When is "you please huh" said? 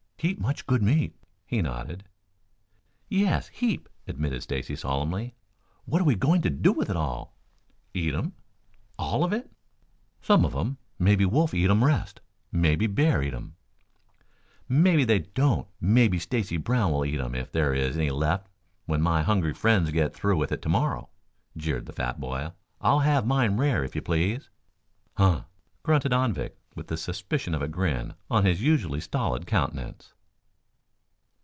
23.95-25.45